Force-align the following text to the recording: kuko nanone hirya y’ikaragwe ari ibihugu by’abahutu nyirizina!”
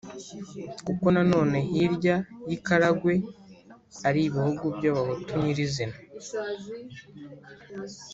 kuko 0.85 1.05
nanone 1.15 1.57
hirya 1.69 2.15
y’ikaragwe 2.49 3.13
ari 4.07 4.19
ibihugu 4.27 4.63
by’abahutu 4.77 5.31
nyirizina!” 5.41 5.97